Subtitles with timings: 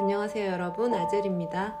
[0.00, 0.94] 안녕하세요 여러분.
[0.94, 1.78] 아젤입니다.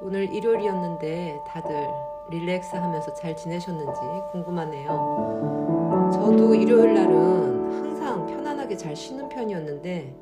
[0.00, 1.86] 오늘 일요일이었는데 다들
[2.30, 4.00] 릴렉스 하면서 잘 지내셨는지
[4.32, 6.10] 궁금하네요.
[6.14, 10.16] 저도 일요일 날은 항상 편안하게 잘 쉬는 편이었는데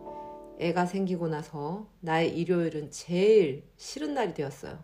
[0.59, 4.77] 애가 생기고 나서 나의 일요일은 제일 싫은 날이 되었어요.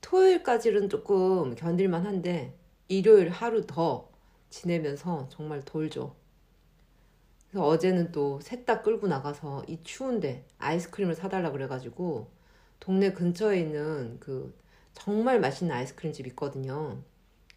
[0.00, 2.54] 토요일까지는 조금 견딜만 한데
[2.88, 4.08] 일요일 하루 더
[4.48, 6.14] 지내면서 정말 돌죠
[7.50, 12.28] 그래서 어제는 또 셋 다 끌고 나가서 이 추운데 아이스크림을 사달라 그래가지고
[12.80, 14.54] 동네 근처에 있는 그
[14.94, 17.02] 정말 맛있는 아이스크림 집 있거든요.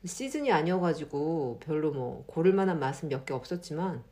[0.05, 4.04] 시즌이 아니어가지고 별로 뭐 고를 만한 맛은 몇 개 없었지만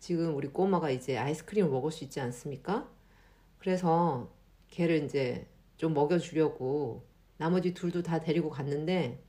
[0.00, 2.88] 지금 우리 꼬마가 이제 아이스크림을 먹을 수 있지 않습니까?
[3.58, 4.30] 그래서
[4.68, 7.04] 걔를 이제 좀 먹여주려고
[7.38, 9.22] 나머지 둘도 다 데리고 갔는데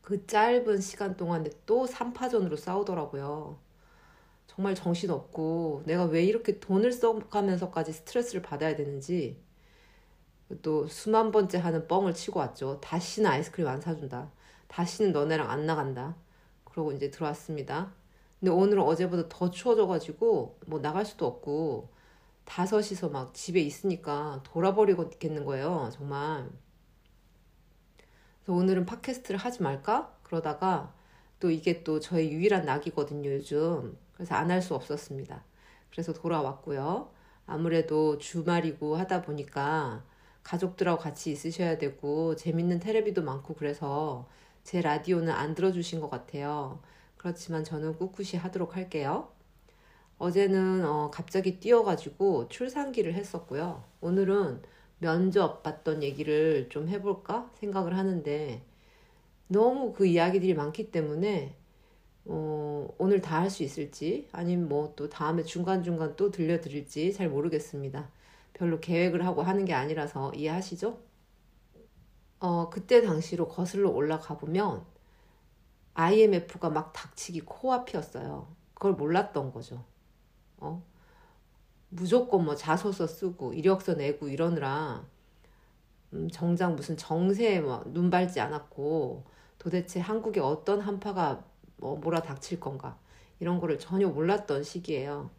[0.00, 3.58] 그 짧은 시간 동안에 또 3파전으로 싸우더라고요.
[4.46, 9.42] 정말 정신없고 내가 왜 이렇게 돈을 써가면서까지 스트레스를 받아야 되는지
[10.60, 12.80] 또 수만 번째 하는 뻥을 치고 왔죠.
[12.80, 14.30] 다시는 아이스크림 안 사준다.
[14.68, 16.16] 다시는 너네랑 안 나간다.
[16.64, 17.94] 그러고 이제 들어왔습니다.
[18.40, 21.90] 근데 오늘은 어제보다 더 추워져가지고 뭐 나갈 수도 없고
[22.44, 25.90] 다섯이서 막 집에 있으니까 돌아버리겠는 거예요.
[25.92, 26.50] 정말.
[28.42, 30.18] 그래서 오늘은 팟캐스트를 하지 말까?
[30.24, 30.92] 그러다가
[31.38, 33.96] 또 이게 또 저의 유일한 낙이거든요, 요즘.
[34.14, 35.44] 그래서 안 할 수 없었습니다.
[35.90, 37.10] 그래서 돌아왔고요.
[37.46, 40.04] 아무래도 주말이고 하다 보니까
[40.42, 44.28] 가족들하고 같이 있으셔야 되고 재밌는 테레비도 많고 그래서
[44.64, 46.80] 제 라디오는 안 들어주신 것 같아요.
[47.16, 49.30] 그렇지만 저는 꿋꿋이 하도록 할게요.
[50.18, 53.84] 어제는 어, 갑자기 뛰어가지고 출산기를 했었고요.
[54.00, 54.62] 오늘은
[54.98, 58.62] 면접 봤던 얘기를 좀 해볼까 생각을 하는데
[59.48, 61.56] 너무 그 이야기들이 많기 때문에
[62.24, 68.10] 어, 오늘 다 할 수 있을지 아니면 뭐 또 다음에 중간중간 또 들려드릴지 잘 모르겠습니다.
[68.54, 70.98] 별로 계획을 하고 하는 게 아니라서 이해하시죠?
[72.40, 74.84] 어, 그때 당시로 거슬러 올라가 보면
[75.94, 78.48] IMF가 막 닥치기 코앞이었어요.
[78.74, 79.84] 그걸 몰랐던 거죠.
[80.58, 80.82] 어?
[81.90, 85.06] 무조건 뭐 자소서 쓰고 이력서 내고 이러느라
[86.12, 89.24] 음, 정작 무슨 정세에 뭐눈 밟지 않았고
[89.58, 91.44] 도대체 한국에 어떤 한파가
[91.82, 92.96] 뭐 몰아닥칠 건가
[93.40, 95.30] 이런 거를 전혀 몰랐던 시기예요.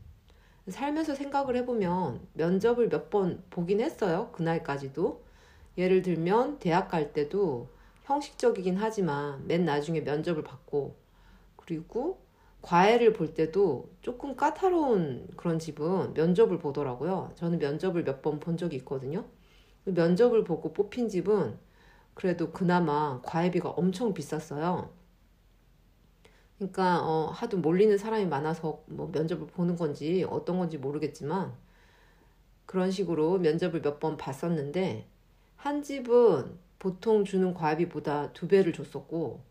[0.67, 4.29] 살면서 생각을 해보면 면접을 몇 번 보긴 했어요.
[4.33, 5.23] 그날까지도.
[5.77, 7.69] 예를 들면 대학 갈 때도
[8.03, 10.95] 형식적이긴 하지만 맨 나중에 면접을 받고
[11.55, 12.21] 그리고
[12.61, 17.31] 과외를 볼 때도 조금 까다로운 그런 집은 면접을 보더라고요.
[17.35, 19.25] 저는 면접을 몇 번 본 적이 있거든요.
[19.85, 21.57] 면접을 보고 뽑힌 집은
[22.13, 24.91] 그래도 그나마 과외비가 엄청 비쌌어요.
[26.57, 31.53] 그러니까 어, 하도 몰리는 사람이 많아서 뭐 면접을 보는 건지 어떤 건지 모르겠지만
[32.65, 35.07] 그런 식으로 면접을 몇 번 봤었는데
[35.57, 39.41] 한 집은 보통 주는 과비보다 두 배를 줬었고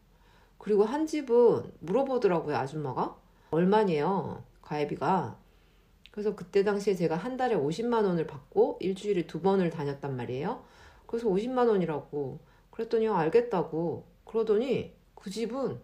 [0.59, 3.17] 그리고 한 집은 물어보더라고요 아줌마가.
[3.51, 5.39] 얼마냐요 과외비가.
[6.13, 10.65] 그래서 그때 당시에 제가 한 달에 50만 원을 받고 일주일에 두 번을 다녔단 말이에요.
[11.07, 12.41] 그래서 50만 원이라고
[12.71, 15.81] 그랬더니 알겠다고 그러더니 그 집은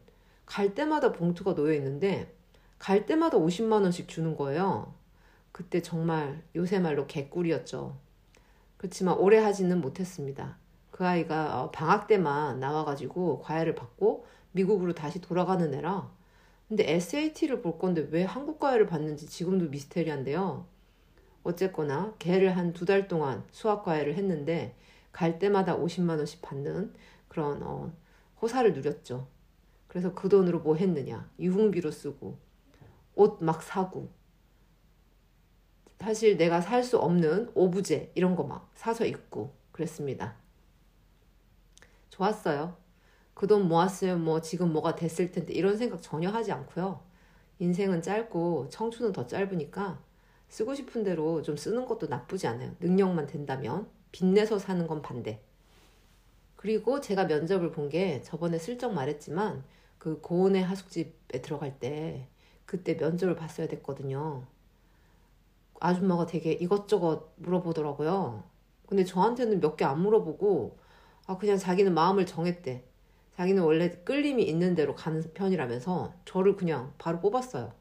[0.48, 2.34] 갈 때마다 봉투가 놓여 있는데
[2.78, 4.94] 갈 때마다 50만 원씩 주는 거예요.
[5.52, 7.96] 그때 정말 요새 말로 개꿀이었죠.
[8.78, 10.56] 그렇지만 오래 하지는 못했습니다.
[10.90, 16.10] 그 아이가 어, 방학 때만 나와가지고 과외를 받고 미국으로 다시 돌아가는 애라.
[16.68, 20.66] 근데 SAT를 볼 건데 왜 한국 과외를 받는지 지금도 미스테리한데요.
[21.42, 24.76] 어쨌거나 걔를 한 두 달 동안 수학 과외를 했는데
[25.12, 26.94] 갈 때마다 50만 원씩 받는
[27.28, 27.92] 그런 어,
[28.40, 29.26] 호사를 누렸죠.
[29.88, 31.30] 그래서 그 돈으로 뭐 했느냐.
[31.40, 32.38] 유흥비로 쓰고,
[33.16, 34.10] 옷 막 사고.
[36.00, 40.36] 사실 내가 살 수 없는 오브제, 이런 거 막 사서 입고 그랬습니다.
[42.10, 42.76] 좋았어요.
[43.34, 47.00] 그 돈 모았으면 뭐 지금 뭐가 됐을 텐데 이런 생각 전혀 하지 않고요.
[47.60, 50.02] 인생은 짧고 청춘은 더 짧으니까
[50.48, 52.74] 쓰고 싶은 대로 좀 쓰는 것도 나쁘지 않아요.
[52.80, 53.88] 능력만 된다면.
[54.12, 55.42] 빚내서 사는 건 반대.
[56.58, 59.64] 그리고 제가 면접을 본 게 저번에 슬쩍 말했지만
[59.98, 62.28] 그 고은의 하숙집에 들어갈 때
[62.66, 64.46] 그때 면접을 봤어야 됐거든요.
[65.80, 68.44] 아줌마가 되게 이것저것 물어보더라고요.
[68.86, 70.78] 근데 저한테는 몇 개 안 물어보고
[71.26, 72.84] 아 그냥 자기는 마음을 정했대.
[73.36, 77.72] 자기는 원래 끌림이 있는 대로 가는 편이라면서 저를 그냥 바로 뽑았어요.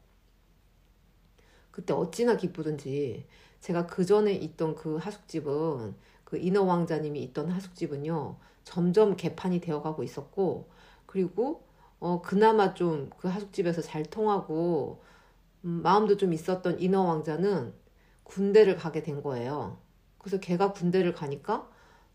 [1.70, 3.26] 그때 어찌나 기쁘든지
[3.60, 5.94] 제가 그 전에 있던 그 하숙집은
[6.28, 10.68] 그 인어 왕자님이 있던 하숙집은요 점점 개판이 되어가고 있었고
[11.06, 11.62] 그리고
[12.00, 15.02] 어, 그나마 좀 그 하숙집에서 잘 통하고
[15.64, 17.72] 음, 마음도 좀 있었던 인어 왕자는
[18.24, 19.78] 군대를 가게 된 거예요.
[20.18, 21.68] 그래서 걔가 군대를 가니까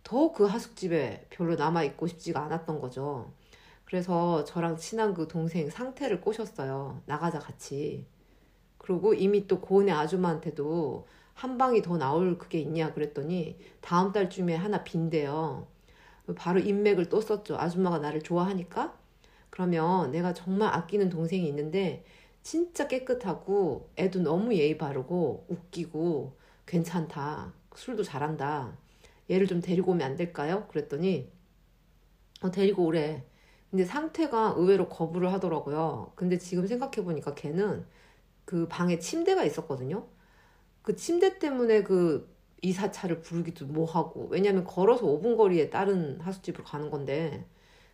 [0.04, 3.32] 더 그 하숙집에 별로 남아있고 싶지가 않았던 거죠.
[3.86, 7.02] 그래서 저랑 친한 그 동생 상태를 꼬셨어요.
[7.06, 8.06] 나가자 같이.
[8.78, 14.84] 그리고 이미 또 고은의 아줌마한테도 한 방이 더 나올 그게 있냐 그랬더니 다음 달쯤에 하나
[14.84, 15.68] 빈대요.
[16.36, 17.58] 바로 인맥을 또 썼죠.
[17.58, 18.98] 아줌마가 나를 좋아하니까
[19.50, 22.06] 그러면 내가 정말 아끼는 동생이 있는데
[22.44, 27.54] 진짜 깨끗하고 애도 너무 예의 바르고 웃기고 괜찮다.
[27.76, 28.78] 술도 잘한다.
[29.30, 30.68] 얘를 좀 데리고 오면 안 될까요?
[30.70, 31.32] 그랬더니
[32.42, 33.24] 어, 데리고 오래.
[33.72, 36.12] 근데 상태가 의외로 거부를 하더라고요.
[36.16, 37.86] 근데 지금 생각해보니까 걔는
[38.46, 40.08] 그 방에 침대가 있었거든요.
[40.84, 42.32] 그 침대 때문에 그
[42.62, 44.28] 이사차를 부르기도 뭐하고.
[44.30, 47.46] 왜냐면 걸어서 5분 거리에 다른 하숙집으로 가는 건데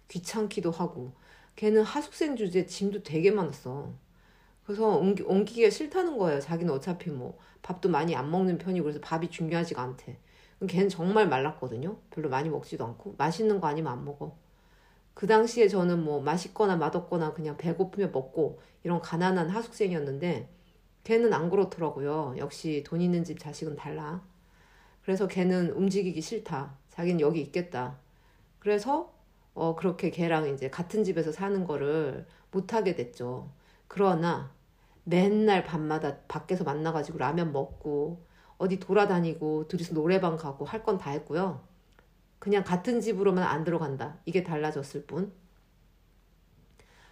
[0.09, 1.12] 귀찮기도 하고.
[1.56, 3.94] 걔는 하숙생 주제에 짐도 되게 많았어.
[4.65, 6.39] 그래서 옮기, 옮기기가 싫다는 거예요.
[6.39, 10.18] 자기는 어차피 뭐 밥도 많이 안 먹는 편이고 그래서 밥이 중요하지가 않대.
[10.68, 11.97] 걔는 정말 말랐거든요.
[12.09, 14.36] 별로 많이 먹지도 않고 맛있는 거 아니면 안 먹어.
[15.13, 20.50] 그 당시에 저는 뭐 맛있거나 맛없거나 그냥 배고프면 먹고 이런 가난한 하숙생이었는데
[21.04, 22.36] 걔는 안 그렇더라고요.
[22.38, 24.24] 역시 돈 있는 집 자식은 달라.
[25.04, 26.78] 그래서 걔는 움직이기 싫다.
[26.92, 28.00] 자기는 여기 있겠다.
[28.60, 29.13] 그래서
[29.54, 33.51] 어 그렇게 걔랑 이제 같은 집에서 사는 거를 못 하게 됐죠.
[33.88, 34.54] 그러나
[35.04, 38.25] 맨날 밤마다 밖에서 만나가지고 라면 먹고
[38.57, 41.63] 어디 돌아다니고 둘이서 노래방 가고 할 건 다 했고요.
[42.40, 44.19] 그냥 같은 집으로만 안 들어간다.
[44.25, 45.34] 이게 달라졌을 뿐.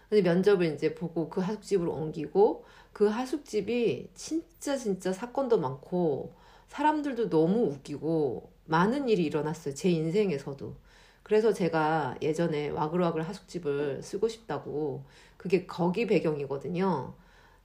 [0.09, 2.65] 근데 면접을 이제 보고 그 하숙집으로 옮기고
[2.97, 6.33] 그 하숙집이 진짜 진짜 사건도 많고
[6.67, 9.75] 사람들도 너무 웃기고 많은 일이 일어났어요.
[9.75, 10.75] 제 인생에서도.
[11.21, 15.03] 그래서 제가 예전에 와글와글 하숙집을 쓰고 싶다고
[15.37, 17.13] 그게 거기 배경이거든요.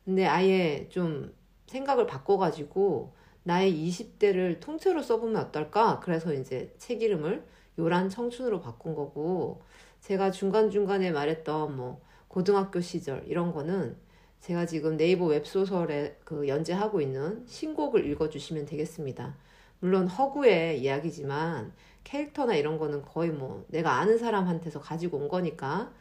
[0.04, 1.34] 근데 아예 좀
[1.66, 3.14] 생각을 바꿔가지고
[3.44, 6.00] 나의 20대를 통째로 써보면 어떨까?
[6.00, 7.42] 그래서 이제 책 이름을
[7.78, 9.62] 요란 청춘으로 바꾼 거고
[10.02, 13.96] 제가 중간중간에 말했던 뭐 고등학교 시절 이런 거는
[14.42, 19.36] 제가 지금 네이버 웹소설에 그 연재하고 있는 신곡을 읽어주시면 되겠습니다.
[19.78, 21.72] 물론 허구의 이야기지만
[22.02, 25.92] 캐릭터나 이런 거는 거의 뭐 내가 아는 사람한테서 가지고 온 거니까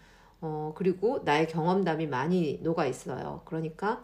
[0.42, 3.44] 어 그리고 나의 경험담이 많이 녹아 있어요.
[3.46, 4.04] 그러니까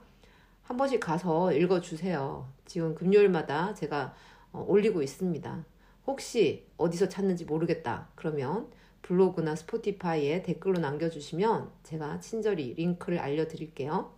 [0.62, 2.48] 한 번씩 가서 읽어주세요.
[2.66, 4.14] 지금 금요일마다 제가
[4.52, 5.66] 어, 올리고 있습니다.
[6.06, 8.10] 혹시 어디서 찾는지 모르겠다.
[8.14, 8.70] 그러면
[9.02, 14.17] 블로그나 스포티파이에 댓글로 남겨주시면 제가 친절히 링크를 알려드릴게요.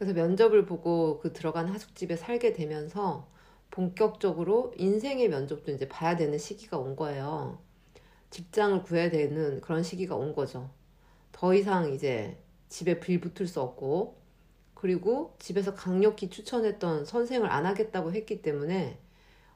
[0.00, 3.28] 그래서 면접을 보고 그 들어간 하숙집에 살게 되면서
[3.70, 7.58] 본격적으로 인생의 면접도 이제 봐야 되는 시기가 온 거예요.
[8.30, 10.70] 직장을 구해야 되는 그런 시기가 온 거죠.
[11.32, 12.38] 더 이상 이제
[12.70, 14.16] 집에 빌 붙을 수 없고,
[14.72, 18.98] 그리고 집에서 강력히 추천했던 선생을 안 하겠다고 했기 때문에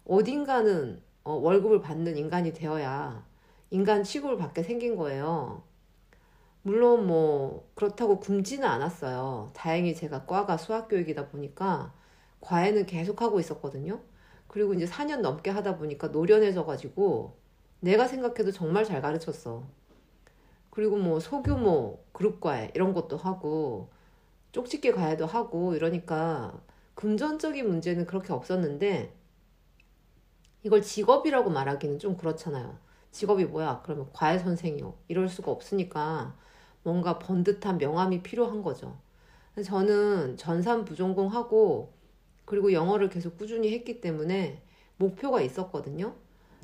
[0.04, 3.26] 어딘가는 어, 월급을 받는 인간이 되어야
[3.70, 5.62] 인간 취급을 받게 생긴 거예요.
[6.66, 9.50] 물론 뭐 그렇다고 굶지는 않았어요.
[9.52, 11.92] 다행히 제가 과가 수학교육이다 보니까
[12.40, 14.00] 과외는 계속 하고 있었거든요.
[14.48, 17.36] 그리고 이제 4년 넘게 하다 보니까 노련해져 가지고
[17.80, 19.64] 내가 생각해도 정말 잘 가르쳤어.
[20.70, 23.90] 그리고 뭐 소규모 그룹 과외 이런 것도 하고
[24.52, 26.58] 쪽집게 과외도 하고 이러니까
[26.94, 29.14] 금전적인 문제는 그렇게 없었는데
[30.62, 32.78] 이걸 직업이라고 말하기는 좀 그렇잖아요.
[33.10, 33.82] 직업이 뭐야?
[33.84, 34.94] 그러면 과외 선생이요.
[35.08, 36.34] 이럴 수가 없으니까
[36.84, 38.96] 뭔가 번듯한 명함이 필요한 거죠.
[39.64, 41.92] 저는 전산 부전공하고
[42.44, 44.62] 그리고 영어를 계속 꾸준히 했기 때문에
[44.96, 46.14] 목표가 있었거든요.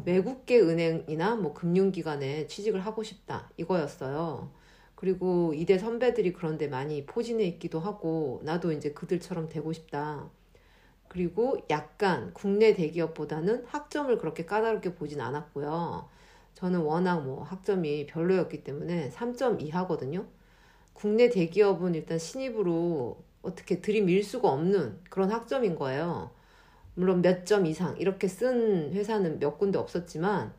[0.04, 3.50] 외국계 은행이나 뭐 금융기관에 취직을 하고 싶다.
[3.56, 4.50] 이거였어요.
[4.94, 10.28] 그리고 이대 선배들이 그런데 많이 포진해 있기도 하고 나도 이제 그들처럼 되고 싶다.
[11.08, 16.08] 그리고 약간 국내 대기업보다는 학점을 그렇게 까다롭게 보진 않았고요.
[16.54, 20.26] 저는 워낙 뭐 학점이 별로였기 때문에 3점 이하거든요.
[20.92, 26.30] 국내 대기업은 일단 신입으로 어떻게 들이밀 수가 없는 그런 학점인 거예요.
[26.94, 30.52] 물론 몇 점 이상 이렇게 쓴 회사는 몇 군데 없었지만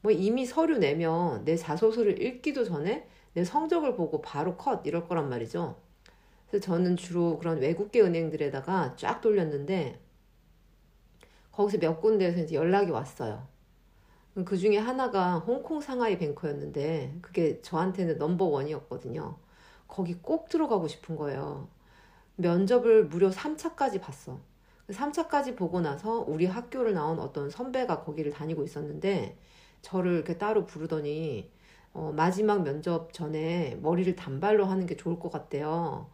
[0.00, 5.28] 뭐 이미 서류 내면 내 자소서를 읽기도 전에 내 성적을 보고 바로 컷 이럴 거란
[5.28, 5.76] 말이죠.
[6.48, 10.00] 그래서 저는 주로 그런 외국계 은행들에다가 쫙 돌렸는데
[11.52, 13.46] 거기서 몇 군데에서 이제 연락이 왔어요.
[14.44, 19.36] 그 중에 하나가 홍콩 상하이 뱅커였는데 그게 저한테는 넘버 원이었거든요.
[19.86, 21.68] 거기 꼭 들어가고 싶은 거예요.
[22.36, 24.40] 면접을 무려 3차까지 봤어.
[24.88, 29.36] 3차까지 보고 나서 우리 학교를 나온 어떤 선배가 거기를 다니고 있었는데
[29.82, 31.50] 저를 이렇게 따로 부르더니
[31.92, 36.10] 어, 마지막 면접 전에 머리를 단발로 하는 게 좋을 것 같대요.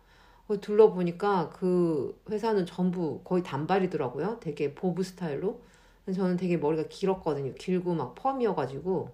[0.61, 4.39] 둘러보니까 그 회사는 전부 거의 단발이더라고요.
[4.41, 5.61] 되게 보부 스타일로.
[6.13, 7.53] 저는 되게 머리가 길었거든요.
[7.55, 9.11] 길고 막 펌이어가지고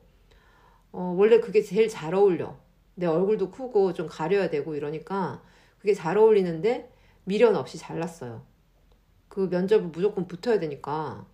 [0.92, 2.56] 어, 원래 그게 제일 잘 어울려.
[2.94, 5.42] 내 얼굴도 크고 좀 가려야 되고 이러니까
[5.78, 6.90] 그게 잘 어울리는데
[7.24, 8.42] 미련 없이 잘랐어요.
[9.28, 11.26] 그 면접을 무조건 붙어야 되니까.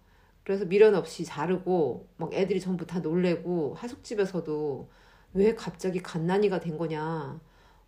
[0.43, 4.88] 그래서 미련 없이 자르고 막 애들이 전부 다 놀래고 하숙집에서도
[5.35, 7.38] 왜 갑자기 갓난이가 된 거냐.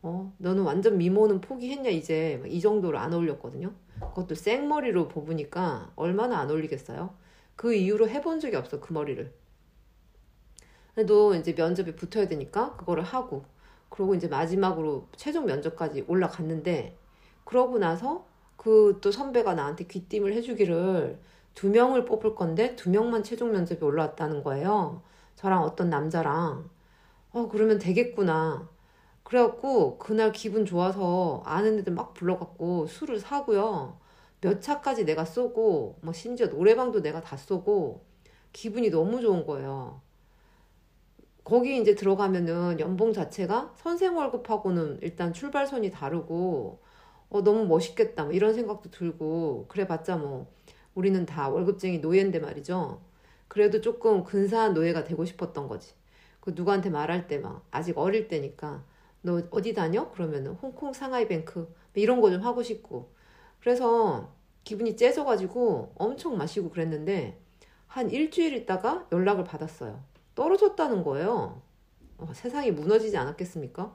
[0.03, 3.73] 어, 너는 완전 미모는 포기했냐 이제 이 정도로 안 어울렸거든요.
[4.01, 7.15] 그것도 생머리로 뽑으니까 얼마나 안 어울리겠어요.
[7.63, 9.33] 그 이후로 해본 적이 없어 그 머리를.
[10.95, 13.45] 그래도 이제 면접에 붙어야 되니까 그거를 하고
[13.89, 16.99] 그러고 이제 마지막으로 최종 면접까지 올라갔는데
[17.45, 18.27] 그러고 나서
[18.57, 21.21] 그 또 선배가 나한테 귀띔을 해주기를
[21.55, 25.01] 두 명을 뽑을 건데 두 명만 최종 면접에 올라왔다는 거예요.
[25.37, 26.69] 저랑 어떤 남자랑
[27.31, 28.69] 어 그러면 되겠구나.
[29.23, 34.02] 그래갖고 그날 기분 좋아서 아는 애들 막 불러갖고 술을 사고요.
[34.43, 38.05] 몇 차까지 내가 쏘고 뭐 심지어 노래방도 내가 다 쏘고
[38.53, 40.03] 기분이 너무 좋은 거예요.
[41.45, 46.81] 거기 이제 들어가면은 연봉 자체가 선생 월급하고는 일단 출발선이 다르고
[47.31, 50.47] 어 너무 멋있겠다 뭐 이런 생각도 들고 그래봤자 뭐
[50.95, 53.01] 우리는 다 월급쟁이 노예인데 말이죠.
[53.49, 55.95] 그래도 조금 근사한 노예가 되고 싶었던 거지.
[56.41, 58.85] 그 누구한테 말할 때 막 아직 어릴 때니까
[59.23, 60.11] 너 어디 다녀?
[60.11, 63.13] 그러면은 홍콩 상하이 뱅크 뭐 이런 거 좀 하고 싶고
[63.63, 64.29] 그래서
[64.65, 67.41] 기분이 째져가지고 엄청 마시고 그랬는데
[67.87, 70.03] 한 일주일 있다가 연락을 받았어요.
[70.35, 71.63] 떨어졌다는 거예요.
[72.19, 73.95] 어, 세상이 무너지지 않았겠습니까?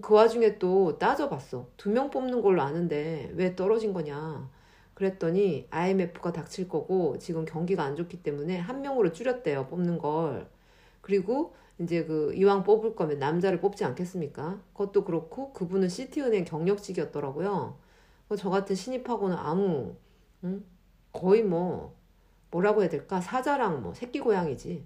[0.00, 1.68] 그 와중에 또 따져봤어.
[1.76, 4.48] 두 명 뽑는 걸로 아는데 왜 떨어진 거냐.
[4.94, 9.66] 그랬더니 IMF가 닥칠 거고 지금 경기가 안 좋기 때문에 한 명으로 줄였대요.
[9.66, 10.48] 뽑는 걸.
[11.02, 14.58] 그리고 이제 그 이왕 뽑을 거면 남자를 뽑지 않겠습니까?
[14.72, 17.76] 그것도 그렇고 그분은 시티은행 경력직이었더라고요.
[18.36, 19.94] 저 같은 신입하고는 아무
[20.44, 20.64] 응?
[21.12, 21.94] 거의 뭐
[22.50, 24.84] 뭐라고 해야 될까 사자랑 뭐 새끼 고양이지.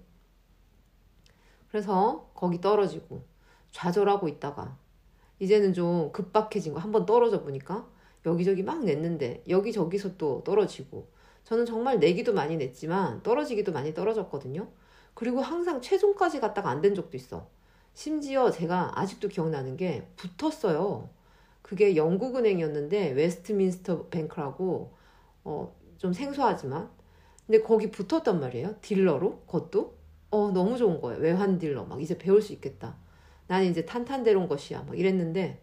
[1.69, 3.23] 그래서 거기 떨어지고
[3.71, 4.77] 좌절하고 있다가
[5.39, 7.87] 이제는 좀 급박해진 거 한 번 떨어져 보니까
[8.25, 11.07] 여기저기 막 냈는데 여기저기서 또 떨어지고
[11.45, 14.67] 저는 정말 내기도 많이 냈지만 떨어지기도 많이 떨어졌거든요.
[15.15, 17.47] 그리고 항상 최종까지 갔다가 안 된 적도 있어.
[17.93, 21.09] 심지어 제가 아직도 기억나는 게 붙었어요.
[21.61, 24.93] 그게 영국은행이었는데 웨스트민스터 뱅크라고
[25.43, 26.89] 어, 좀 생소하지만
[27.45, 28.75] 근데 거기 붙었단 말이에요.
[28.81, 29.97] 딜러로 그것도
[30.31, 31.21] 어 너무 좋은 거예요.
[31.21, 32.95] 외환 딜러 막 이제 배울 수 있겠다.
[33.47, 35.61] 나는 이제 탄탄대로운 것이야 막 이랬는데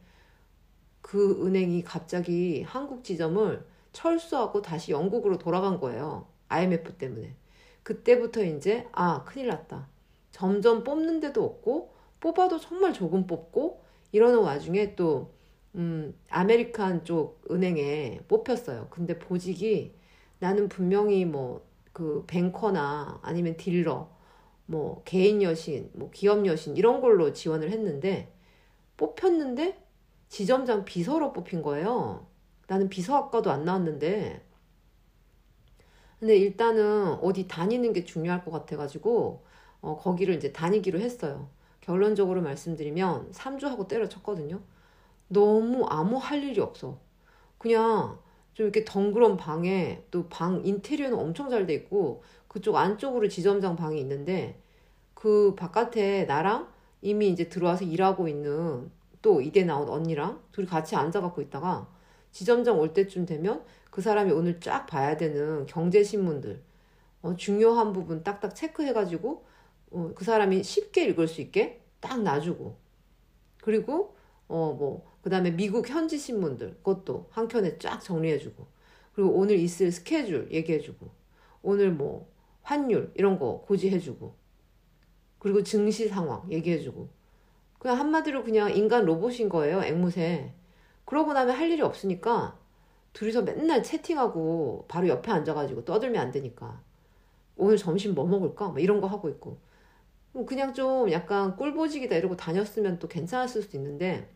[1.00, 6.28] 그 은행이 갑자기 한국 지점을 철수하고 다시 영국으로 돌아간 거예요.
[6.49, 7.35] IMF 때문에.
[7.83, 9.88] 그때부터 이제 아 큰일 났다.
[10.31, 15.33] 점점 뽑는 데도 없고 뽑아도 정말 조금 뽑고 이러는 와중에 또
[15.78, 18.88] 음, American 쪽 은행에 뽑혔어요.
[18.90, 19.94] 근데 보직이
[20.40, 21.68] 나는 분명히 뭐
[21.99, 24.08] 그 banker나 아니면 딜러,
[24.66, 28.32] 뭐 개인 여신, 뭐 기업 여신 이런 걸로 지원을 했는데
[28.97, 29.85] 뽑혔는데
[30.28, 32.25] 지점장 비서로 뽑힌 거예요.
[32.68, 34.44] 나는 비서학과도 안 나왔는데
[36.20, 39.44] 근데 일단은 어디 다니는 게 중요할 것 같아가지고
[39.80, 41.49] 어, 거기를 이제 다니기로 했어요.
[41.80, 44.61] 결론적으로 말씀드리면 3주 하고 때려쳤거든요.
[45.28, 46.99] 너무 아무 할 일이 없어.
[47.58, 48.18] 그냥
[48.54, 54.00] 좀 이렇게 덩그런 방에 또 방 인테리어는 엄청 잘 돼 있고 그쪽 안쪽으로 지점장 방이
[54.00, 54.61] 있는데
[55.14, 56.68] 그 바깥에 나랑
[57.02, 58.90] 이미 이제 들어와서 일하고 있는
[59.23, 61.88] 또 이대 나온 언니랑 둘이 같이 앉아 갖고 있다가
[62.32, 66.62] 지점장 올 때쯤 되면 그 사람이 오늘 쫙 봐야 되는 경제 신문들
[67.23, 69.44] 어, 중요한 부분 딱딱 체크해가지고
[69.92, 72.76] 어, 그 사람이 쉽게 읽을 수 있게 딱 놔주고
[73.62, 74.16] 그리고
[74.49, 78.67] 어 뭐 그 다음에 미국 현지 신문들 그것도 한 켠에 쫙 정리해주고
[79.14, 81.09] 그리고 오늘 있을 스케줄 얘기해주고
[81.62, 82.31] 오늘 뭐
[82.62, 84.35] 환율 이런 거 고지해주고
[85.38, 87.09] 그리고 증시 상황 얘기해주고
[87.78, 90.52] 그냥 한마디로 그냥 인간 로봇인 거예요 앵무새.
[91.05, 92.59] 그러고 나면 할 일이 없으니까
[93.12, 96.81] 둘이서 맨날 채팅하고 바로 옆에 앉아가지고 떠들면 안 되니까.
[97.57, 98.69] 오늘 점심 뭐 먹을까?
[98.71, 99.59] 막 이런 거 하고 있고.
[100.47, 104.28] 그냥 좀 약간 꿀보직이다 이러고 다녔으면 또 괜찮았을 수도 있는데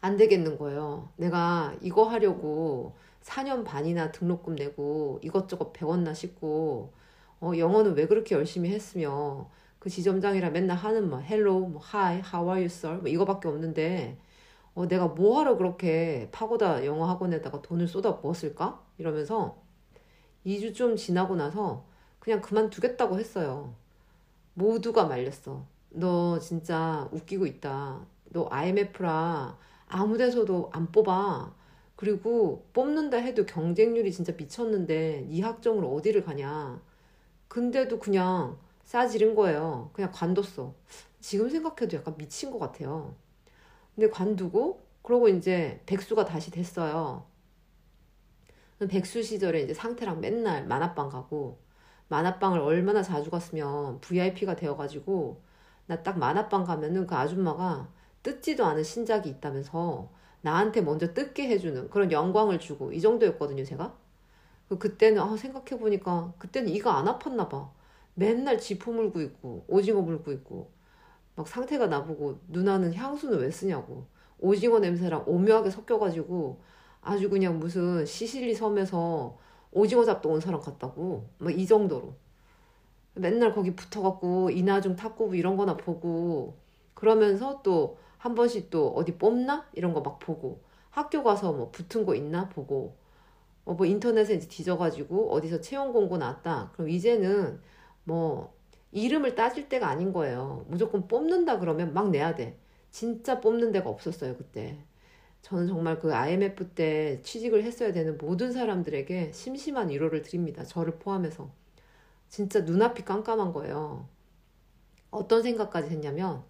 [0.00, 1.08] 안 되겠는 거예요.
[1.16, 6.92] 내가 이거 하려고 4년 반이나 등록금 내고 이것저것 배웠나 싶고
[7.40, 12.48] 어, 영어는 왜 그렇게 열심히 했으며 그 지점장이랑 맨날 하는 뭐 hello, 뭐 hi, how
[12.48, 14.18] are you sir 뭐 이거밖에 없는데
[14.74, 18.82] 어, 내가 뭐하러 그렇게 파고다 영어 학원에다가 돈을 쏟아 부었을까?
[18.98, 19.58] 이러면서
[20.46, 21.84] 2주 좀 지나고 나서
[22.18, 23.74] 그냥 그만두겠다고 했어요.
[24.54, 25.64] 모두가 말렸어.
[25.90, 28.00] 너 진짜 웃기고 있다.
[28.30, 29.58] 너 IMF라
[29.90, 31.54] 아무 데서도 안 뽑아.
[31.96, 36.80] 그리고 뽑는다 해도 경쟁률이 진짜 미쳤는데 이 학점으로 어디를 가냐.
[37.48, 39.90] 근데도 그냥 싸지른 거예요.
[39.92, 40.74] 그냥 관뒀어.
[41.20, 43.14] 지금 생각해도 약간 미친 것 같아요.
[43.94, 47.26] 근데 관두고 그러고 이제 백수가 다시 됐어요.
[48.88, 51.58] 백수 시절에 이제 상태랑 맨날 만화방 가고
[52.08, 55.42] 만화방을 얼마나 자주 갔으면 VIP가 되어가지고
[55.86, 57.88] 나 딱 만화방 가면은 그 아줌마가
[58.22, 60.10] 뜯지도 않은 신작이 있다면서
[60.42, 63.94] 나한테 먼저 뜯게 해주는 그런 영광을 주고 이 정도였거든요, 제가.
[64.68, 67.70] 그 그때는 아, 생각해 보니까 그때는 이가 안 아팠나 봐.
[68.14, 70.70] 맨날 지포 물고 있고 오징어 물고 있고
[71.36, 74.06] 막 상태가 나보고 누나는 향수는 왜 쓰냐고
[74.38, 76.60] 오징어 냄새랑 오묘하게 섞여가지고
[77.02, 79.38] 아주 그냥 무슨 시실리 섬에서
[79.72, 82.14] 오징어 잡도 온 사람 같다고 막 이 정도로
[83.14, 86.56] 맨날 거기 붙어갖고 이나중 탁구부 이런 거나 보고
[86.94, 89.68] 그러면서 또 한 번씩 또 어디 뽑나?
[89.74, 90.62] 이런 거 막 보고.
[90.90, 92.48] 학교 가서 뭐 붙은 거 있나?
[92.50, 92.96] 보고.
[93.64, 96.72] 어, 뭐 인터넷에 이제 뒤져가지고 어디서 채용 공고 나왔다.
[96.74, 97.60] 그럼 이제는
[98.04, 98.54] 뭐
[98.92, 100.64] 이름을 따질 때가 아닌 거예요.
[100.68, 102.58] 무조건 뽑는다 그러면 막 내야 돼.
[102.90, 104.78] 진짜 뽑는 데가 없었어요 그때.
[105.42, 111.50] 저는 정말 그 IMF 때 취직을 했어야 되는 모든 사람들에게 심심한 위로를 드립니다 저를 포함해서.
[112.28, 114.08] 진짜 눈앞이 깜깜한 거예요.
[115.10, 116.44] 어떤 생각까지 했냐면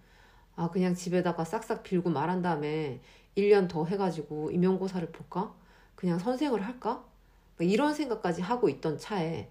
[0.60, 3.00] 아, 그냥 집에다가 싹싹 빌고 말한 다음에
[3.34, 5.54] 1년 더 해가지고 임용고사를 볼까?
[5.94, 7.02] 그냥 선생을 할까?
[7.56, 9.48] 뭐 이런 생각까지 하고 있던 차에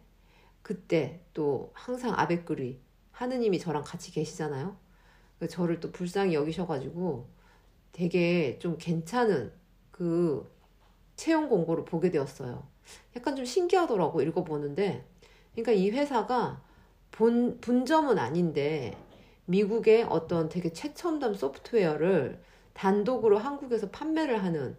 [0.61, 2.79] 그때 또 항상 아베끄리
[3.11, 4.77] 하느님이 저랑 같이 계시잖아요.
[5.49, 7.27] 저를 또 불쌍히 여기셔가지고
[7.91, 9.51] 되게 좀 괜찮은
[9.89, 10.47] 그
[11.15, 12.67] 채용 공고를 보게 되었어요.
[13.15, 15.07] 약간 좀 신기하더라고 읽어보는데
[15.55, 16.61] 그러니까 이 회사가
[17.09, 18.95] 본 분점은 아닌데
[19.49, 22.41] 미국의 어떤 되게 최첨단 소프트웨어를
[22.73, 24.77] 단독으로 한국에서 판매를 하는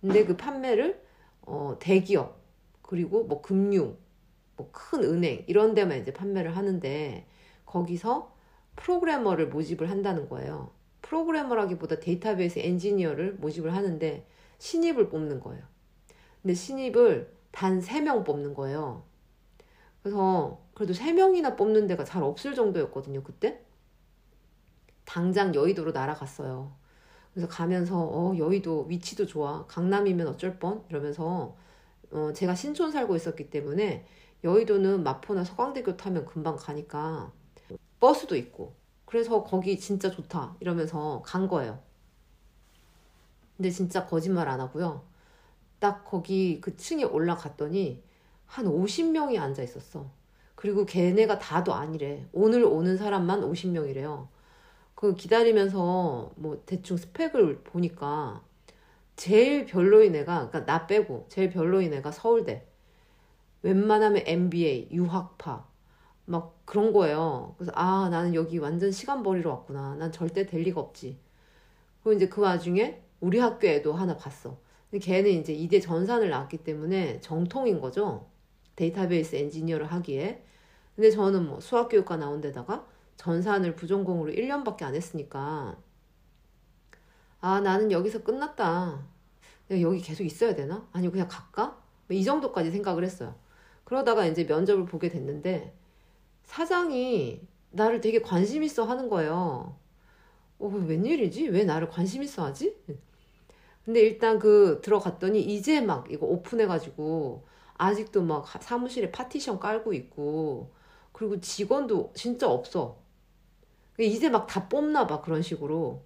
[0.00, 1.02] 근데 그 판매를
[1.42, 2.40] 어, 대기업
[2.82, 3.96] 그리고 뭐 금융
[4.56, 7.26] 뭐 큰 은행 이런 데만 이제 판매를 하는데
[7.66, 8.34] 거기서
[8.76, 10.70] 프로그래머를 모집을 한다는 거예요.
[11.02, 14.26] 프로그래머라기보다 데이터베이스 엔지니어를 모집을 하는데
[14.58, 15.62] 신입을 뽑는 거예요.
[16.42, 19.04] 근데 신입을 단 3명 뽑는 거예요.
[20.02, 23.65] 그래서 그래도 3명이나 뽑는 데가 잘 없을 정도였거든요, 그때.
[25.06, 26.70] 당장 여의도로 날아갔어요.
[27.32, 29.64] 그래서 가면서 어 여의도 위치도 좋아.
[29.66, 31.56] 강남이면 어쩔 뻔 이러면서
[32.10, 34.06] 어 제가 신촌 살고 있었기 때문에
[34.44, 37.32] 여의도는 마포나 서강대교 타면 금방 가니까
[38.00, 38.74] 버스도 있고
[39.06, 41.78] 그래서 거기 진짜 좋다 이러면서 간 거예요.
[43.56, 45.02] 근데 진짜 거짓말 안 하고요.
[45.78, 48.02] 딱 거기 그 층에 올라갔더니
[48.46, 50.10] 한 50명이 앉아 있었어.
[50.54, 52.26] 그리고 걔네가 다도 아니래.
[52.32, 54.28] 오늘 오는 사람만 50명이래요.
[54.96, 58.42] 그 기다리면서 뭐 대충 스펙을 보니까
[59.14, 62.66] 제일 별로인 애가 그러니까 나 빼고 제일 별로인 애가 서울대
[63.62, 65.66] 웬만하면 MBA 유학파
[66.24, 67.54] 막 그런 거예요.
[67.58, 69.96] 그래서 아 나는 여기 완전 시간 버리러 왔구나.
[69.96, 71.18] 난 절대 될 리가 없지.
[72.02, 74.58] 그리고 이제 그 와중에 우리 학교 애도 하나 봤어.
[74.90, 78.26] 근데 걔는 이제 이대 전산을 나왔기 때문에 정통인 거죠.
[78.76, 80.42] 데이터베이스 엔지니어를 하기에.
[80.94, 85.76] 근데 저는 뭐 수학교육과 나온 데다가 전산을 부전공으로 1년밖에 안 했으니까
[87.40, 89.06] 아 나는 여기서 끝났다.
[89.70, 90.86] 여기 계속 있어야 되나?
[90.92, 91.80] 아니 그냥 갈까?
[92.08, 93.34] 뭐이 정도까지 생각을 했어요.
[93.84, 95.74] 그러다가 이제 면접을 보게 됐는데
[96.44, 99.76] 사장이 나를 되게 관심 있어 하는 거예요.
[100.58, 101.48] 어, 웬일이지?
[101.48, 102.76] 왜 나를 관심 있어 하지?
[103.84, 110.72] 근데 일단 그 들어갔더니 이제 막 이거 오픈해가지고 아직도 막 사무실에 파티션 깔고 있고
[111.12, 112.98] 그리고 직원도 진짜 없어.
[113.98, 116.02] 이제 막 다 뽑나 봐 그런 식으로.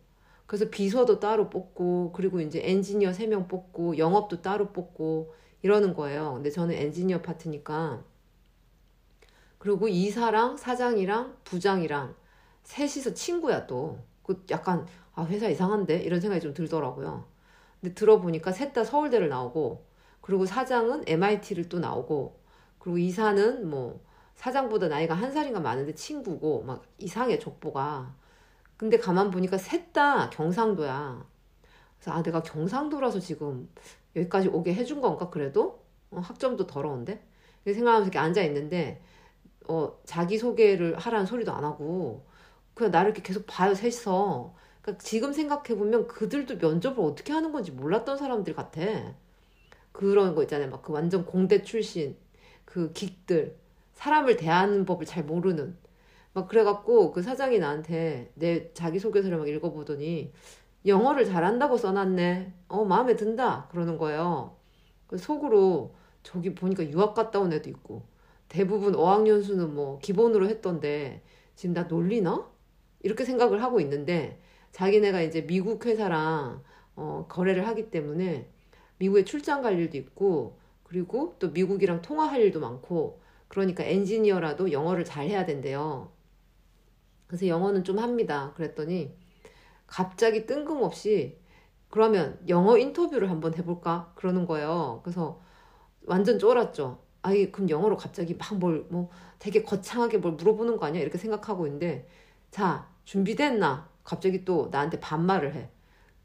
[0.47, 6.35] 그래서 비서도 따로 뽑고 그리고 이제 엔지니어 3명 뽑고 영업도 따로 뽑고 이러는 거예요.
[6.35, 8.03] 근데 저는 엔지니어 파트니까.
[9.59, 12.15] 그리고 이사랑 사장이랑 부장이랑
[12.65, 13.99] 셋이서 친구야 또
[14.31, 16.03] 그 약간 아 회사 이상한데?
[16.03, 17.25] 이런 생각이 좀 들더라고요.
[17.81, 19.85] 근데 들어보니까 셋 다 서울대를 나오고
[20.21, 22.39] 그리고 사장은 MIT를 또 나오고
[22.79, 24.01] 그리고 이사는 뭐
[24.41, 28.15] 사장보다 나이가 한 살인가 많은데 친구고 막 이상해 족보가.
[28.79, 31.27] 근데 가만 보니까 셋 다 경상도야.
[31.99, 33.69] 그래서 아 내가 경상도라서 지금
[34.17, 35.85] 여기까지 오게 해준 건가 그래도?
[36.11, 37.23] 어, 학점도 더러운데?
[37.67, 39.03] 생각하면서 이렇게 앉아 있는데
[39.69, 42.27] 어 자기 소개를 하라는 소리도 안 하고
[42.75, 44.55] 그냥 나를 이렇게 계속 봐요 셋이서.
[44.83, 48.81] 그러니까 지금 생각해 보면 그들도 면접을 어떻게 하는 건지 몰랐던 사람들 같아.
[49.93, 50.71] 그런 거 있잖아요.
[50.71, 52.17] 막 그 완전 공대 출신
[52.65, 53.57] 그 긱들
[54.01, 55.77] 사람을 대하는 법을 잘 모르는
[56.33, 60.33] 막 그래갖고 그 사장이 나한테 내 자기소개서를 막 읽어보더니
[60.87, 62.55] 영어를 잘한다고 써놨네.
[62.69, 63.69] 어, 마음에 든다.
[63.71, 64.57] 그러는 거예요.
[65.07, 68.03] 그 속으로 저기 보니까 유학 갔다 온 애도 있고
[68.49, 71.23] 대부분 어학연수는 뭐 기본으로 했던데
[71.55, 72.49] 지금 나 놀리나?
[73.03, 74.41] 이렇게 생각을 하고 있는데
[74.73, 76.63] 자기네가 이제 미국 회사랑
[76.97, 78.49] 어, 거래를 하기 때문에
[78.97, 83.20] 미국에 출장 갈 일도 있고 그리고 또 미국이랑 통화할 일도 많고
[83.51, 86.13] 그러니까 엔지니어라도 영어를 잘 해야 된대요.
[87.27, 88.53] 그래서 영어는 좀 합니다.
[88.55, 89.13] 그랬더니
[89.89, 91.37] 갑자기 뜬금없이
[91.91, 94.13] 그러면 영어 인터뷰를 한번 해볼까?
[94.15, 95.01] 그러는 거예요.
[95.03, 95.41] 그래서
[96.07, 97.01] 완전 쫄았죠.
[97.23, 99.11] 아이, 그럼 영어로 갑자기 막 뭘, 뭐
[99.41, 101.03] 되게 거창하게 뭘 물어보는 거 아니야?
[101.03, 102.09] 이렇게 생각하고 있는데,
[102.53, 103.89] 자, 준비됐나?
[104.05, 105.71] 갑자기 또 나한테 반말을 해.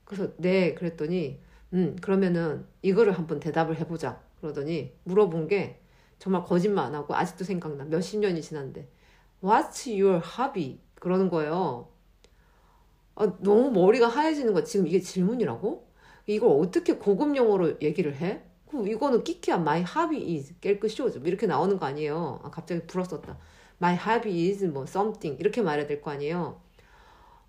[0.05, 1.41] 그래서, 네, 그랬더니,
[1.73, 4.21] 음, 그러면은 이거를 한번 대답을 해보자.
[4.39, 5.81] 그러더니 물어본 게
[6.19, 7.85] 정말 거짓말 안 하고 아직도 생각나.
[7.85, 8.87] 몇십 년이 지났는데.
[9.43, 10.79] What's your hobby?
[10.99, 11.89] 그러는 거예요.
[13.15, 14.63] 아, 너무 머리가 하얘지는 거야.
[14.63, 15.87] 지금 이게 질문이라고?
[16.27, 18.43] 이걸 어떻게 고급 용어로 얘기를 해?
[18.73, 19.55] 이거는 끼키야.
[19.57, 22.41] My hobby is 깨끗쇼즈 이렇게 나오는 거 아니에요.
[22.43, 23.37] 아, 갑자기 불었었다.
[23.81, 26.59] My hobby is 뭐 something 이렇게 말해야 될 거 아니에요.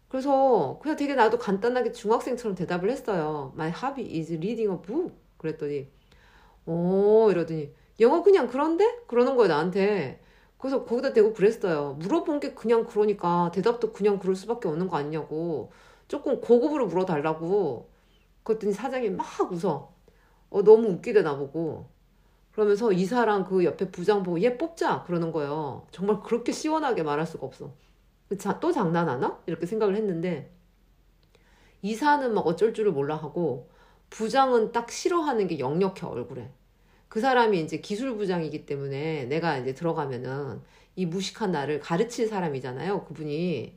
[0.09, 3.53] 그래서 그냥 되게 나도 간단하게 중학생처럼 대답을 했어요.
[3.57, 5.15] My hobby is reading a book.
[5.39, 5.89] 그랬더니
[6.67, 9.01] 오 이러더니 영어 그냥 그런데?
[9.07, 10.21] 그러는 거예요 나한테.
[10.59, 11.95] 그래서 거기다 대고 그랬어요.
[12.01, 15.71] 물어본 게 그냥 그러니까 대답도 그냥 그럴 수밖에 없는 거 아니냐고.
[16.09, 17.89] 조금 고급으로 물어달라고.
[18.43, 19.93] 그랬더니 사장이 막 웃어.
[20.51, 21.87] 어, 너무 웃기대 나보고.
[22.53, 25.87] 그러면서 이사랑 그 옆에 부장 보고 얘 뽑자 그러는 거예요.
[25.91, 27.73] 정말 그렇게 시원하게 말할 수가 없어.
[28.39, 29.41] 자, 또 장난하나?
[29.47, 30.51] 이렇게 생각을 했는데
[31.83, 33.69] 이사는 막 어쩔 줄을 몰라 하고
[34.11, 36.51] 부장은 딱 싫어하는 게 역력해 얼굴에.
[37.17, 40.61] 그 사람이 이제 기술부장이기 때문에 내가 이제 들어가면은
[40.97, 43.05] 이 무식한 나를 가르칠 사람이잖아요.
[43.07, 43.73] 그분이.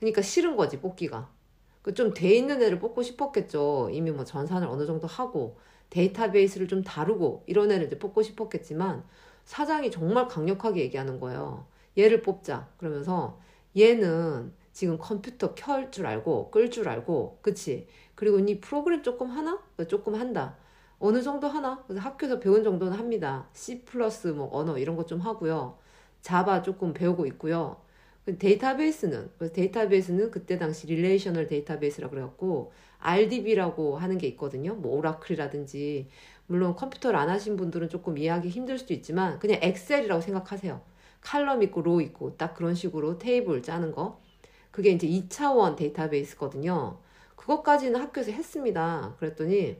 [0.00, 1.30] 그러니까 싫은 거지, 뽑기가.
[1.82, 3.90] 그 좀 돼 있는 애를 뽑고 싶었겠죠.
[3.92, 5.58] 이미 뭐 전산을 어느 정도 하고
[5.90, 9.04] 데이터베이스를 좀 다루고 이런 애를 이제 뽑고 싶었겠지만
[9.44, 11.68] 사장이 정말 강력하게 얘기하는 거예요.
[11.96, 12.68] 얘를 뽑자.
[12.78, 13.38] 그러면서
[13.78, 17.86] 얘는 지금 컴퓨터 켤 줄 알고 끌 줄 알고 그치?
[18.16, 19.62] 그리고 니 프로그램 조금 하나?
[19.88, 20.56] 조금 한다.
[21.02, 21.82] 어느 정도 하나?
[21.86, 23.48] 그래서 학교에서 배운 정도는 합니다.
[23.54, 25.76] C 플러스 뭐 언어 이런 거좀 하고요.
[26.20, 27.76] 자바 조금 배우고 있고요.
[28.24, 34.76] 그 데이터베이스는 그래서 데이터베이스는 그때 당시 relational database라 그래갖고 RDB라고 하는 게 있거든요.
[34.76, 36.08] 뭐 오라클이라든지
[36.46, 40.80] 물론 컴퓨터를 안 하신 분들은 조금 이해하기 힘들 수도 있지만 그냥 엑셀이라고 생각하세요.
[41.20, 44.20] column 있고 row 있고 딱 그런 식으로 테이블 짜는 거.
[44.70, 46.98] 그게 이제 2차원 데이터베이스거든요.
[47.34, 49.16] 그것까지는 학교에서 했습니다.
[49.18, 49.78] 그랬더니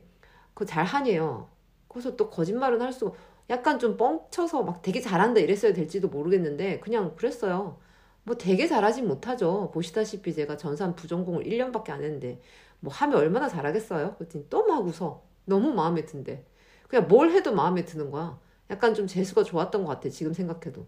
[0.53, 1.49] 그거 잘하네요.
[1.87, 3.11] 그래서 또 거짓말은 할 수가
[3.49, 7.79] 약간 좀 뻥쳐서 막 되게 잘한다 이랬어야 될지도 모르겠는데 그냥 그랬어요.
[8.23, 9.71] 뭐 되게 잘하진 못하죠.
[9.73, 12.41] 보시다시피 제가 전산 부전공을 1년밖에 안 했는데
[12.79, 14.15] 뭐 하면 얼마나 잘하겠어요?
[14.15, 15.23] 그랬더니 또 막 웃어.
[15.45, 16.45] 너무 마음에 든대.
[16.87, 18.39] 그냥 뭘 해도 마음에 드는 거야.
[18.69, 20.09] 약간 좀 재수가 좋았던 것 같아.
[20.09, 20.87] 지금 생각해도.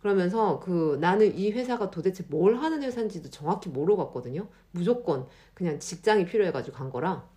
[0.00, 4.48] 그러면서 그 나는 이 회사가 도대체 뭘 하는 회사인지도 정확히 모르고 갔거든요.
[4.70, 7.28] 무조건 그냥 직장이 필요해가지고 간 거라.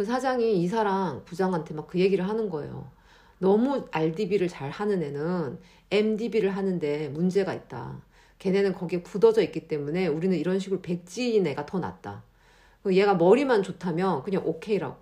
[0.00, 2.90] 그 사장이 이사랑 부장한테 막 그 얘기를 하는 거예요.
[3.38, 5.58] 너무 RDB를 잘 하는 애는
[5.90, 8.00] MDB를 하는데 문제가 있다.
[8.38, 12.24] 걔네는 거기에 굳어져 있기 때문에 우리는 이런 식으로 백지인 애가 더 낫다.
[12.92, 14.98] 얘가 머리만 좋다면 그냥 오케이라고.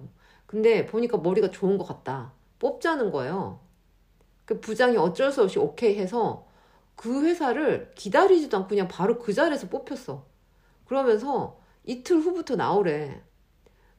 [0.47, 2.33] 근데 보니까 머리가 좋은 것 같다.
[2.59, 3.61] 뽑자는 거예요.
[4.47, 6.47] 그 부장이 어쩔 수 없이 오케이 해서
[6.97, 10.27] 그 회사를 기다리지도 않고 그냥 바로 그 자리에서 뽑혔어.
[10.87, 13.23] 그러면서 이틀 후부터 나오래.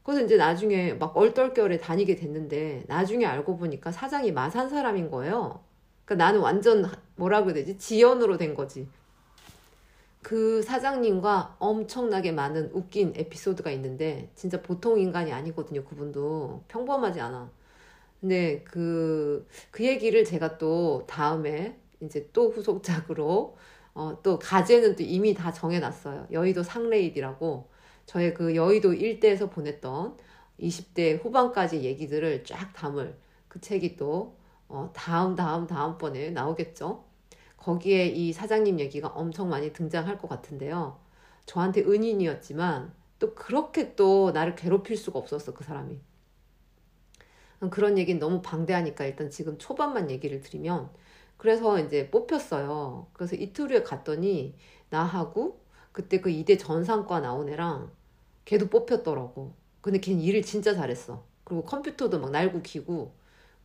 [0.09, 5.59] 그래서 이제 나중에 막 얼떨결에 다니게 됐는데 나중에 알고 보니까 사장이 마산 사람인 거예요.
[6.03, 6.83] 그러니까 나는 완전
[7.15, 7.77] 뭐라 그래야 되지?
[7.77, 8.87] 지연으로 된 거지.
[10.23, 15.83] 그 사장님과 엄청나게 많은 웃긴 에피소드가 있는데 진짜 보통 인간이 아니거든요.
[15.83, 17.51] 그분도 평범하지 않아.
[18.19, 23.57] 근데 그, 그 얘기를 제가 또 다음에 이제 또 후속작으로
[23.93, 26.29] 어, 또 가제는 또 이미 다 정해놨어요.
[26.31, 27.69] 여의도 상레이디라고
[28.09, 30.17] 저의 그 여의도 일대에서 보냈던
[30.59, 33.15] 20대 후반까지 얘기들을 쫙 담을
[33.47, 34.35] 그 책이 또
[34.67, 37.03] 어, 다음 다음 다음번에 나오겠죠.
[37.57, 40.99] 거기에 이 사장님 얘기가 엄청 많이 등장할 것 같은데요.
[41.45, 45.99] 저한테 은인이었지만 또 그렇게 또 나를 괴롭힐 수가 없었어 그 사람이.
[47.69, 50.89] 그런 얘기는 너무 방대하니까 일단 지금 초반만 얘기를 드리면
[51.37, 53.05] 그래서 이제 뽑혔어요.
[53.13, 54.55] 그래서 이틀 후에 갔더니
[54.89, 57.98] 나하고 그때 그 이대 전상과 나온 애랑
[58.49, 59.53] 걔도 뽑혔더라고.
[59.81, 61.23] 근데 걔는 일을 진짜 잘했어.
[61.43, 63.13] 그리고 컴퓨터도 막 날고 기고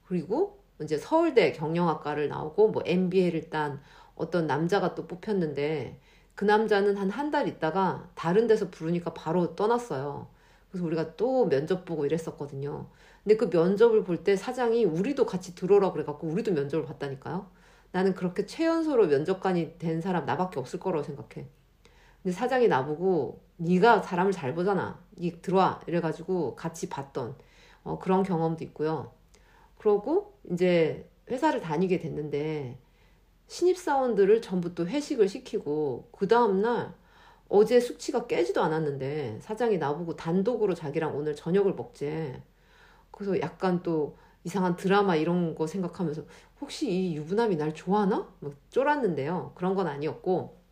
[0.07, 3.81] 그리고 이제 서울대 경영학과를 나오고 뭐 MBA를 딴
[4.17, 6.01] 어떤 남자가 또 뽑혔는데
[6.35, 10.29] 그 남자는 한 한 달 있다가 다른 데서 부르니까 바로 떠났어요.
[10.71, 12.89] 그래서 우리가 또 면접 보고 이랬었거든요.
[13.25, 17.51] 근데 그 면접을 볼 때 사장이 우리도 같이 들어오라 그래갖고 우리도 면접을 봤다니까요.
[17.93, 21.49] 나는 그렇게 최연소로 면접관이 된 사람 나밖에 없을 거라고 생각해.
[22.25, 24.99] 근데 사장이 나보고 네가 사람을 잘 보잖아.
[25.19, 27.37] 니 들어와 이래가지고 같이 봤던
[27.85, 29.13] 어, 그런 경험도 있고요.
[29.79, 32.79] 그러고 이제 회사를 다니게 됐는데
[33.49, 36.95] 신입사원들을 전부 또 회식을 시키고 그 다음날
[37.51, 42.43] 어제 숙취가 깨지도 않았는데 사장이 나보고 단독으로 자기랑 오늘 저녁을 먹재.
[43.11, 46.25] 그래서 약간 또 이상한 드라마 이런 거 생각하면서
[46.63, 48.33] 혹시 이 유부남이 날 좋아하나?
[48.41, 49.53] 막 쫄았는데요.
[49.57, 50.64] 그런 건 아니었고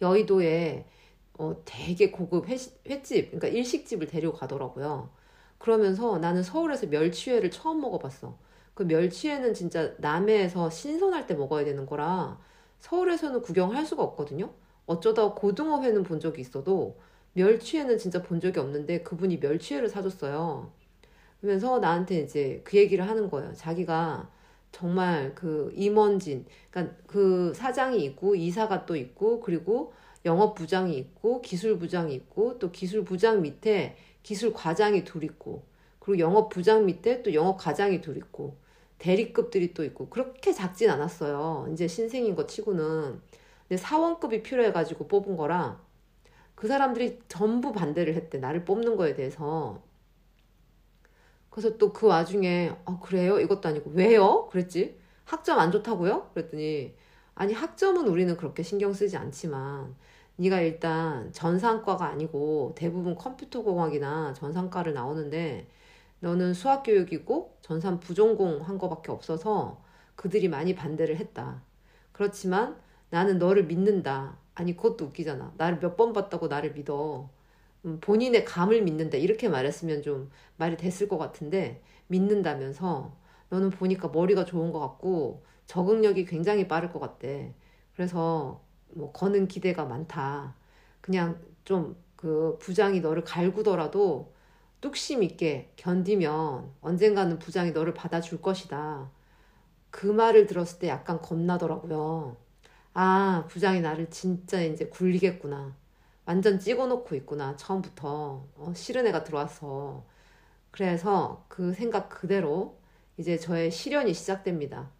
[0.00, 0.86] 여의도에
[1.38, 5.10] 어, 되게 고급 회식, 횟집, 그러니까 일식집을 데리고 가더라고요.
[5.58, 8.36] 그러면서 나는 서울에서 멸치회를 처음 먹어봤어.
[8.74, 12.38] 그 멸치회는 진짜 남해에서 신선할 때 먹어야 되는 거라
[12.78, 14.50] 서울에서는 구경할 수가 없거든요.
[14.86, 16.98] 어쩌다 고등어회는 본 적이 있어도
[17.34, 20.72] 멸치회는 진짜 본 적이 없는데 그분이 멸치회를 사줬어요.
[21.40, 23.52] 그러면서 나한테 이제 그 얘기를 하는 거예요.
[23.54, 24.30] 자기가
[24.72, 29.92] 정말 그 임원진, 그러니까 그 사장이 있고 이사가 또 있고 그리고
[30.24, 35.64] 영업 부장이 있고 기술 부장이 있고 또 기술 부장 밑에 기술 과장이 둘 있고
[35.98, 38.56] 그리고 영업 부장 밑에 또 영업 과장이 둘 있고
[38.98, 41.68] 대리급들이 또 있고 그렇게 작진 않았어요.
[41.72, 43.20] 이제 신생인 거 치고는.
[43.68, 45.80] 근데 사원급이 필요해가지고 뽑은 거라
[46.54, 48.38] 그 사람들이 전부 반대를 했대.
[48.38, 49.82] 나를 뽑는 거에 대해서
[51.50, 56.94] 그래서 또 그 와중에 아 그래요 이것도 아니고 왜요 그랬지 학점 안 좋다고요 그랬더니
[57.34, 59.94] 아니 학점은 우리는 그렇게 신경 쓰지 않지만
[60.36, 65.68] 네가 일단 전산과가 아니고 대부분 컴퓨터공학이나 전산과를 나오는데
[66.20, 69.82] 너는 수학교육이고 전산 부전공 한 거밖에 없어서
[70.16, 71.62] 그들이 많이 반대를 했다.
[72.12, 72.76] 그렇지만
[73.10, 74.36] 나는 너를 믿는다.
[74.54, 75.54] 아니 그것도 웃기잖아.
[75.56, 77.28] 나를 몇 번 봤다고 나를 믿어.
[77.84, 79.16] 음, 본인의 감을 믿는다.
[79.18, 83.16] 이렇게 말했으면 좀 말이 됐을 것 같은데 믿는다면서
[83.48, 87.54] 너는 보니까 머리가 좋은 것 같고 적응력이 굉장히 빠를 것 같대.
[87.94, 90.56] 그래서 뭐 거는 기대가 많다.
[91.00, 94.34] 그냥 좀 그 부장이 너를 갈구더라도
[94.82, 99.10] 뚝심 있게 견디면 언젠가는 부장이 너를 받아줄 것이다.
[99.90, 102.36] 그 말을 들었을 때 약간 겁나더라고요.
[102.94, 105.76] 아, 부장이 나를 진짜 이제 굴리겠구나.
[106.24, 107.56] 완전 찍어 놓고 있구나.
[107.56, 108.46] 처음부터.
[108.56, 110.04] 어, 싫은 애가 들어와서.
[110.70, 112.78] 그래서 그 생각 그대로
[113.18, 114.90] 이제 저의 시련이 시작됩니다.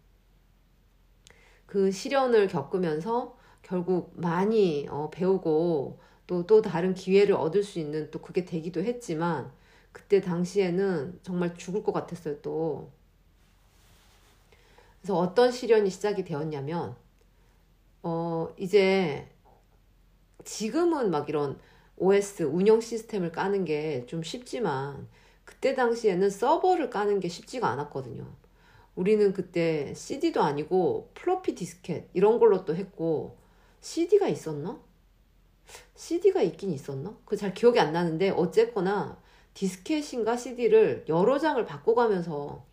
[1.65, 8.19] 그 시련을 겪으면서 결국 많이 어, 배우고 또, 또 다른 기회를 얻을 수 있는 또
[8.21, 9.51] 그게 되기도 했지만
[9.91, 12.91] 그때 당시에는 정말 죽을 것 같았어요 또.
[15.01, 16.95] 그래서 어떤 시련이 시작이 되었냐면
[18.03, 19.27] 어 이제
[20.43, 21.59] 지금은 막 이런
[21.97, 25.07] OS 운영 시스템을 까는 게 좀 쉽지만
[25.45, 28.25] 그때 당시에는 서버를 까는 게 쉽지가 않았거든요.
[28.95, 33.37] 우리는 그때 CD도 아니고 플로피 디스켓 이런 걸로 또 했고
[33.81, 34.79] CD가 있었나?
[35.95, 37.17] CD가 있긴 있었나?
[37.25, 39.17] 그 잘 기억이 안 나는데 어쨌거나
[39.53, 42.65] 디스켓인가 CD를 여러 장을 바꿔가면서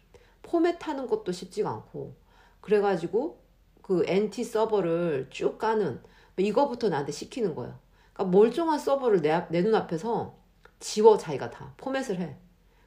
[0.42, 2.14] 포맷하는 것도 쉽지가 않고
[2.60, 3.40] 그래가지고
[3.82, 6.00] 그 NT 서버를 쭉 까는
[6.42, 7.78] 이거부터 나한테 시키는 거예요.
[8.12, 10.36] 그러니까 멀쩡한 서버를 내, 내 눈앞에서
[10.80, 12.36] 지워 자기가 다 포맷을 해.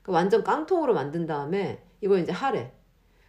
[0.02, 2.74] 그러니까 완전 깡통으로 만든 다음에 이거 이제 하래.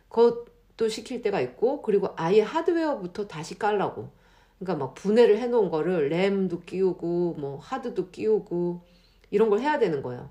[0.08, 4.10] 그것도 시킬 때가 있고 그리고 아예 하드웨어부터 다시 깔라고.
[4.58, 8.82] 그러니까 막 분해를 해놓은 거를 램도 끼우고 뭐 하드도 끼우고
[9.30, 10.30] 이런 걸 해야 되는 거예요.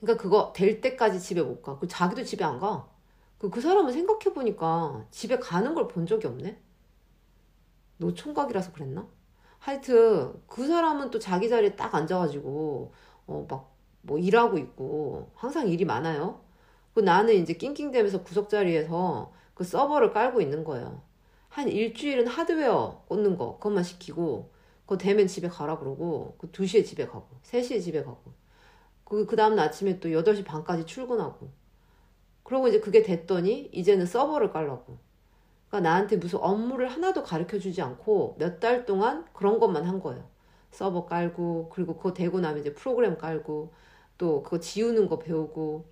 [0.00, 1.78] 그러니까 그거 될 때까지 집에 못 가.
[1.78, 2.88] 그 자기도 집에 안 가.
[3.38, 6.60] 그, 그 사람은 생각해보니까 집에 가는 걸 본 적이 없네?
[7.98, 9.06] 노총각이라서 그랬나?
[9.58, 12.92] 하여튼, 그 사람은 또 자기 자리에 딱 앉아가지고,
[13.26, 16.40] 어, 막, 뭐 일하고 있고, 항상 일이 많아요.
[16.94, 21.02] 그 나는 이제 낑낑대면서 구석 자리에서 그 서버를 깔고 있는 거예요.
[21.48, 24.50] 한 일주일은 하드웨어 꽂는 거, 그것만 시키고,
[24.82, 28.32] 그거 되면 집에 가라 그러고, 그 2시에 집에 가고, 3시에 집에 가고.
[29.04, 31.50] 그, 그 다음 아침에 또 8시 반까지 출근하고.
[32.42, 34.98] 그러고 이제 그게 됐더니 이제는 서버를 깔라고.
[35.68, 40.28] 그러니까 나한테 무슨 업무를 하나도 가르쳐 주지 않고 몇 달 동안 그런 것만 한 거예요.
[40.70, 43.72] 서버 깔고, 그리고 그거 되고 나면 이제 프로그램 깔고,
[44.18, 45.86] 또 그거 지우는 거 배우고,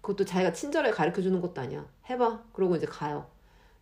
[0.00, 1.86] 그것도 자기가 친절하게 가르쳐 주는 것도 아니야.
[2.10, 2.44] 해봐.
[2.52, 3.26] 그러고 이제 가요.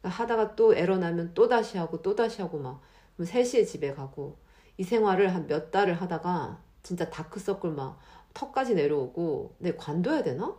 [0.00, 2.80] 그러니까 하다가 또 에러 나면 또 다시 하고, 또 다시 하고 막,
[3.20, 4.38] 3시에 집에 가고,
[4.78, 7.98] 이 생활을 한 몇 달을 하다가 진짜 다크서클 막
[8.34, 10.56] 턱까지 내려오고 내 관둬야 되나?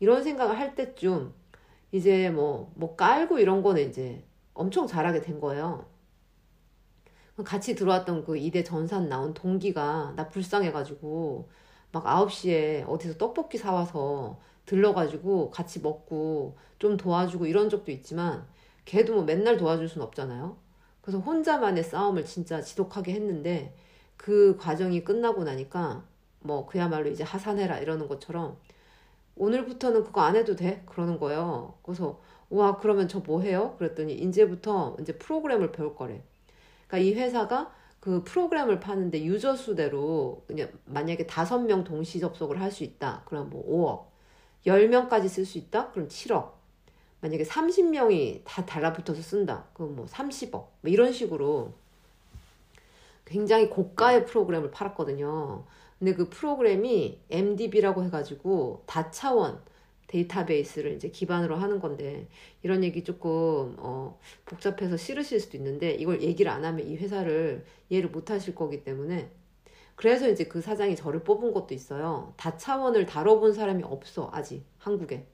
[0.00, 1.34] 이런 생각을 할 때쯤
[1.96, 5.86] 이제 뭐, 뭐 깔고 이런 거는 이제 엄청 잘하게 된 거예요.
[7.44, 11.48] 같이 들어왔던 그 이대 전산 나온 동기가 나 불쌍해가지고
[11.92, 18.46] 막 9시에 어디서 떡볶이 사와서 들러가지고 같이 먹고 좀 도와주고 이런 적도 있지만
[18.84, 20.56] 걔도 뭐 맨날 도와줄 순 없잖아요.
[21.00, 23.74] 그래서 혼자만의 싸움을 진짜 지독하게 했는데
[24.16, 26.04] 그 과정이 끝나고 나니까
[26.40, 28.58] 뭐 그야말로 이제 하산해라 이러는 것처럼
[29.36, 31.74] 오늘부터는 그거 안 해도 돼 그러는 거예요.
[31.82, 32.20] 그래서
[32.50, 33.74] 와 그러면 저 뭐 해요?
[33.78, 36.22] 그랬더니 이제부터 이제 프로그램을 배울 거래.
[36.88, 42.70] 그러니까 이 회사가 그 프로그램을 파는데 유저 수대로 그냥 만약에 다섯 명 동시 접속을 할
[42.70, 43.22] 수 있다.
[43.26, 43.64] 그럼 뭐
[44.64, 44.70] 5억.
[44.70, 45.90] 10명까지 쓸 수 있다?
[45.92, 46.52] 그럼 7억.
[47.20, 49.64] 만약에 30명이 다 달라붙어서 쓴다.
[49.74, 50.50] 그럼 뭐 30억.
[50.52, 51.72] 뭐 이런 식으로
[53.24, 55.64] 굉장히 고가의 프로그램을 팔았거든요.
[55.98, 59.60] 근데 그 프로그램이 MDB라고 해가지고 다차원
[60.08, 62.28] 데이터베이스를 이제 기반으로 하는 건데
[62.62, 68.10] 이런 얘기 조금 어, 복잡해서 싫으실 수도 있는데 이걸 얘기를 안 하면 이 회사를 이해를
[68.10, 69.30] 못 하실 거기 때문에
[69.96, 72.34] 그래서 이제 그 사장이 저를 뽑은 것도 있어요.
[72.36, 75.26] 다차원을 다뤄본 사람이 없어 아직 한국에.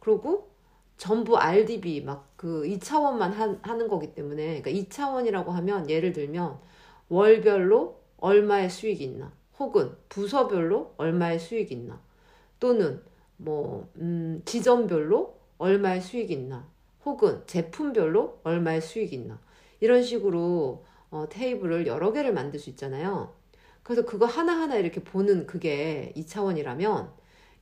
[0.00, 0.50] 그리고
[0.96, 6.58] 전부 RDB 막 그 2차원만 하, 하는 거기 때문에 그러니까 2차원이라고 하면 예를 들면
[7.08, 12.00] 월별로 얼마의 수익이 있나 혹은 부서별로 얼마의 수익이 있나
[12.60, 13.02] 또는
[13.36, 16.66] 뭐, 음, 지점별로 얼마의 수익이 있나,
[17.04, 19.38] 혹은 제품별로 얼마의 수익이 있나,
[19.80, 23.34] 이런 식으로 어, 테이블을 여러 개를 만들 수 있잖아요.
[23.82, 27.10] 그래서 그거 하나하나 이렇게 보는 그게 2차원이라면,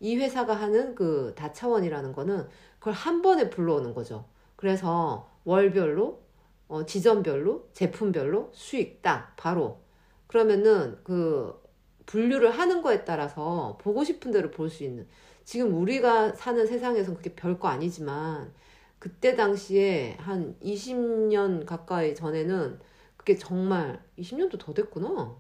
[0.01, 4.25] 이 회사가 하는 그 다차원이라는 거는 그걸 한 번에 불러오는 거죠.
[4.57, 6.23] 그래서 월별로,
[6.69, 9.81] 어, 지점별로, 제품별로 수익 딱, 바로.
[10.27, 11.62] 그러면은 그
[12.07, 15.07] 분류를 하는 거에 따라서 보고 싶은 대로 볼 수 있는
[15.45, 18.53] 지금 우리가 사는 세상에선 그게 별거 아니지만
[18.99, 22.79] 그때 당시에 한 20년 가까이 전에는
[23.17, 25.37] 그게 정말 20년도 더 됐구나.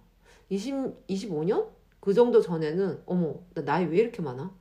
[0.51, 1.68] 20, 25년?
[2.01, 4.53] 그 정도 전에는 어머 나 나이 왜 이렇게 많아?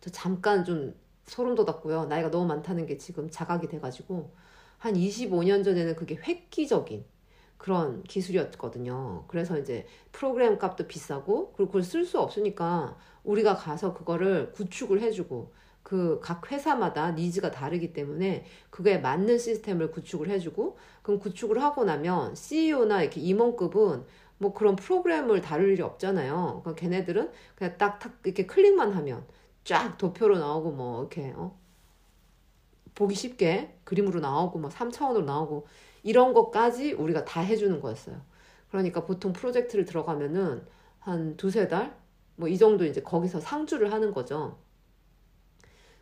[0.00, 0.94] 저 잠깐 좀
[1.26, 2.06] 소름 돋았고요.
[2.06, 4.30] 나이가 너무 많다는 게 지금 자각이 돼가지고
[4.78, 7.04] 한 25년 전에는 그게 획기적인
[7.58, 9.24] 그런 기술이었거든요.
[9.28, 15.52] 그래서 이제 프로그램 값도 비싸고 그리고 그걸 쓸 수 없으니까 우리가 가서 그거를 구축을 해주고
[15.82, 22.34] 그 각 회사마다 니즈가 다르기 때문에 그게 맞는 시스템을 구축을 해주고 그럼 구축을 하고 나면
[22.34, 24.04] CEO나 이렇게 임원급은
[24.38, 26.62] 뭐 그런 프로그램을 다룰 일이 없잖아요.
[26.64, 29.26] 그러니까 걔네들은 그냥 딱딱 이렇게 클릭만 하면
[29.64, 31.56] 쫙 도표로 나오고 뭐 이렇게 어?
[32.94, 35.66] 보기 쉽게 그림으로 나오고 뭐 3차원으로 나오고
[36.04, 38.22] 이런 것까지 우리가 다 해주는 거였어요.
[38.70, 40.64] 그러니까 보통 프로젝트를 들어가면은
[41.00, 41.96] 한 두세 달?
[42.36, 44.58] 뭐 이 정도 이제 거기서 상주를 하는 거죠.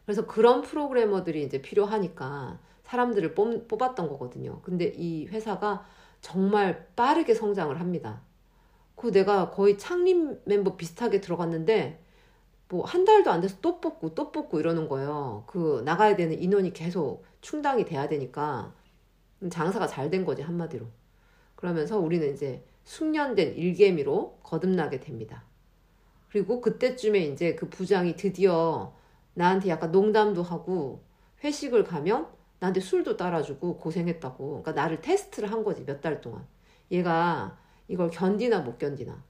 [0.05, 4.61] 그래서 그런 프로그래머들이 이제 필요하니까 사람들을 뽑, 뽑았던 거거든요.
[4.63, 5.87] 근데 이 회사가
[6.21, 8.23] 정말 빠르게 성장을 합니다.
[8.97, 12.03] 그 내가 거의 창립 멤버 비슷하게 들어갔는데
[12.69, 15.45] 뭐 한 달도 안 돼서 또 뽑고 또 뽑고 이러는 거예요.
[15.47, 18.75] 그 나가야 되는 인원이 계속 충당이 돼야 되니까
[19.51, 20.87] 장사가 잘 된 거지 한마디로.
[21.57, 25.45] 그러면서 우리는 이제 숙련된 일개미로 거듭나게 됩니다.
[26.31, 28.95] 그리고 그때쯤에 이제 그 부장이 드디어
[29.35, 31.05] 나한테 약간 농담도 하고
[31.45, 32.29] 회식을 가면
[32.61, 34.49] 나한테 술도 따라주고 고생했다고.
[34.63, 36.47] 그러니까 나를 테스트를 한 거지 몇 달 동안.
[36.91, 39.23] 얘가 이걸 견디나 못 견디나.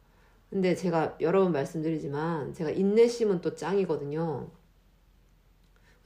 [0.50, 4.50] 근데 제가 여러 번 말씀드리지만 제가 인내심은 또 짱이거든요.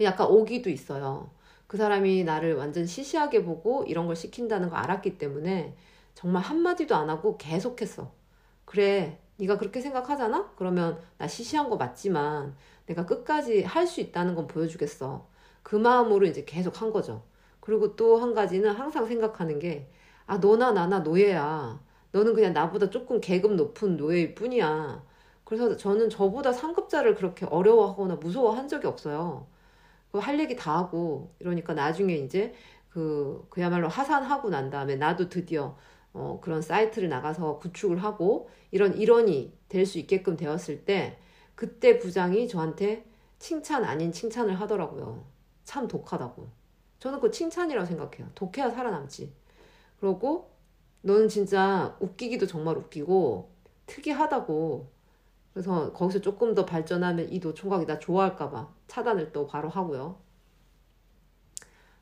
[0.01, 1.31] 약간 오기도 있어요.
[1.67, 5.77] 그 사람이 나를 완전 시시하게 보고 이런 걸 시킨다는 걸 알았기 때문에
[6.15, 8.13] 정말 한마디도 안 하고 계속했어.
[8.65, 10.53] 그래, 네가 그렇게 생각하잖아?
[10.57, 15.27] 그러면 나 시시한 거 맞지만 내가 끝까지 할 수 있다는 건 보여주겠어.
[15.63, 17.25] 그 마음으로 이제 계속 한 거죠.
[17.61, 19.89] 그리고 또 한 가지는 항상 생각하는 게,
[20.27, 21.81] 아, 너나 나나 노예야.
[22.13, 25.05] 너는 그냥 나보다 조금 계급 높은 노예일 뿐이야.
[25.45, 29.47] 그래서 저는 저보다 상급자를 그렇게 어려워하거나 무서워한 적이 없어요.
[30.21, 32.55] 할 얘기 다 하고 이러니까 나중에 이제
[32.89, 35.77] 그 그야말로 하산하고 난 다음에 나도 드디어
[36.13, 41.19] 어, 그런 사이트를 나가서 구축을 하고 이런 일원이 될 수 있게끔 되었을 때
[41.55, 43.05] 그때 부장이 저한테
[43.39, 45.25] 칭찬 아닌 칭찬을 하더라고요.
[45.65, 46.49] 참 독하다고.
[47.01, 48.31] 저는 그 칭찬이라고 생각해요.
[48.35, 49.33] 독해야 살아남지.
[50.01, 50.51] 그러고
[51.03, 53.51] 너는 진짜 웃기기도 정말 웃기고
[53.87, 54.91] 특이하다고
[55.57, 60.19] 그래서 거기서 조금 더 발전하면 이 노총각이 나 좋아할까봐 차단을 또 바로 하고요.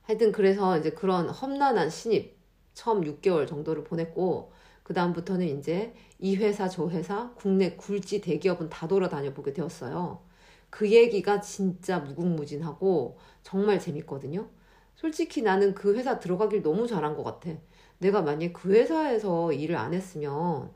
[0.03, 2.37] 하여튼 그래서 이제 그런 험난한 신입
[2.73, 4.51] 처음 6개월 정도를 보냈고
[4.83, 10.25] 그 다음부터는 이제 이 회사 저 회사 국내 굴지 대기업은 다 돌아다녀 보게 되었어요.
[10.69, 14.49] 그 얘기가 진짜 무궁무진하고 정말 재밌거든요.
[14.97, 17.51] 솔직히 나는 그 회사 들어가길 너무 잘한 것 같아.
[17.99, 20.73] 내가 만약 그 회사에서 일을 안 했으면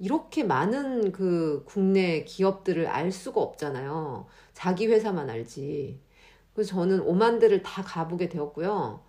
[0.00, 4.26] 이렇게 많은 그 국내 기업들을 알 수가 없잖아요.
[4.54, 6.00] 자기 회사만 알지.
[6.54, 9.04] 그래서 저는 오만 대를 다 가보게 되었고요.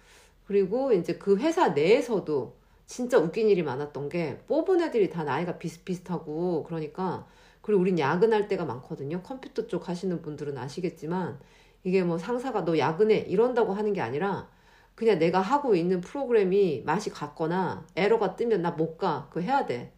[0.46, 6.64] 그리고 이제 그 회사 내에서도 진짜 웃긴 일이 많았던 게 뽑은 애들이 다 나이가 비슷비슷하고
[6.66, 7.28] 그러니까
[7.62, 9.24] 그리고 우린 야근할 때가 많거든요.
[9.24, 11.40] 컴퓨터 쪽 하시는 분들은 아시겠지만
[11.84, 14.50] 이게 뭐 상사가 너 야근해 이런다고 하는 게 아니라
[14.96, 19.28] 그냥 내가 하고 있는 프로그램이 맛이 갔거나 에러가 뜨면 나 못 가.
[19.30, 19.94] 그거 해야 돼.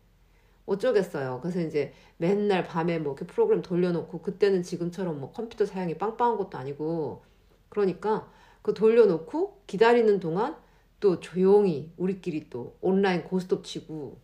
[0.65, 1.39] 어쩌겠어요.
[1.41, 6.57] 그래서 이제 맨날 밤에 뭐 이렇게 프로그램 돌려놓고 그때는 지금처럼 뭐 컴퓨터 사양이 빵빵한 것도
[6.57, 7.23] 아니고
[7.69, 8.29] 그러니까
[8.61, 10.55] 그 돌려놓고 기다리는 동안
[10.99, 14.17] 또 조용히 우리끼리 또 온라인 고스톱 치고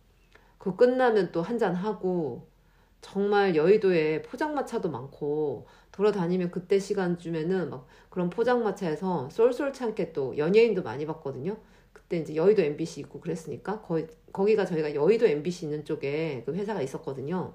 [0.58, 2.48] 그 끝나면 또 한잔 하고
[3.02, 11.56] 정말 여의도에 포장마차도 많고 돌아다니면 그때 시간쯤에는 막 그런 포장마차에서 쏠쏠찮게 또 연예인도 많이 봤거든요.
[12.10, 16.82] 그때 이제 여의도 MBC 있고 그랬으니까 거기, 거기가 저희가 여의도 MBC 있는 쪽에 그 회사가
[16.82, 17.54] 있었거든요.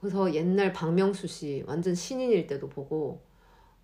[0.00, 3.20] 그래서 옛날 박명수 씨 완전 신인일 때도 보고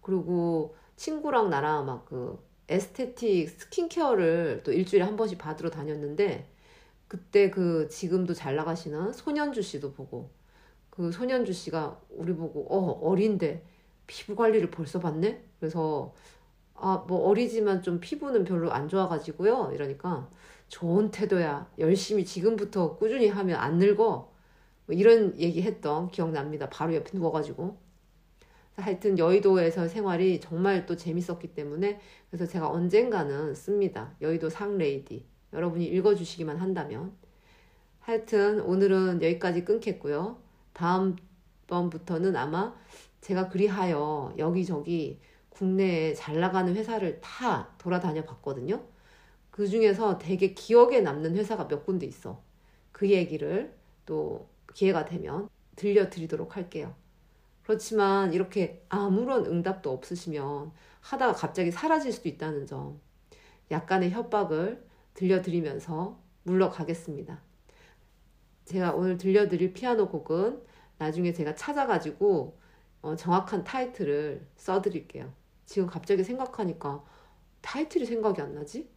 [0.01, 6.49] 그리고 친구랑 나랑 막 그 에스테틱 스킨케어를 또 일주일에 한 번씩 받으러 다녔는데
[7.07, 10.31] 그때 그 지금도 잘 나가시는 손현주 씨도 보고
[10.89, 13.63] 그 손현주 씨가 우리 보고 어 어린데
[14.07, 15.45] 피부 관리를 벌써 받네?
[15.61, 16.15] 그래서
[16.79, 19.73] 아 뭐 어리지만 좀 피부는 별로 안 좋아가지고요.
[19.75, 20.29] 이러니까
[20.69, 21.71] 좋은 태도야.
[21.79, 24.33] 열심히 지금부터 꾸준히 하면 안 늙어.
[24.87, 26.69] 뭐 이런 얘기 했던 기억납니다.
[26.71, 27.77] 바로 옆에 누워가지고.
[28.77, 31.99] 하여튼 여의도에서 생활이 정말 또 재밌었기 때문에
[32.31, 34.15] 그래서 제가 언젠가는 씁니다.
[34.21, 35.25] 여의도 상레이디.
[35.53, 37.13] 여러분이 읽어주시기만 한다면.
[38.01, 40.39] 하여튼 오늘은 여기까지 끊겠고요.
[40.73, 41.17] 다음
[41.67, 42.75] 번부터는 아마
[43.21, 45.19] 제가 그리하여 여기저기
[45.57, 48.85] 국내에 잘 나가는 회사를 다 돌아다녀 봤거든요.
[49.51, 52.43] 그 중에서 되게 기억에 남는 회사가 몇 군데 있어.
[52.93, 56.95] 그 얘기를 또 기회가 되면 들려드리도록 할게요.
[57.63, 63.01] 그렇지만 이렇게 아무런 응답도 없으시면 하다가 갑자기 사라질 수도 있다는 점.
[63.71, 64.85] 약간의 협박을
[65.15, 67.41] 들려드리면서 물러가겠습니다.
[68.67, 70.63] 제가 오늘 들려드릴 피아노 곡은
[70.99, 72.59] 나중에 제가 찾아가지고
[73.01, 75.33] 어, 정확한 타이틀을 써드릴게요.
[75.67, 77.05] 지금 갑자기 생각하니까
[77.61, 78.89] 타이틀이 생각이 안 나지?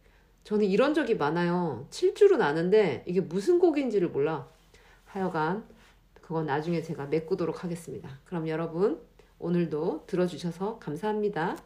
[0.44, 1.86] 저는 이런 적이 많아요.
[1.90, 4.48] 7줄은 아는데 이게 무슨 곡인지를 몰라.
[5.04, 5.66] 하여간
[6.14, 8.20] 그건 나중에 제가 메꾸도록 하겠습니다.
[8.24, 9.00] 그럼 여러분
[9.38, 11.56] 오늘도 들어주셔서 감사합니다.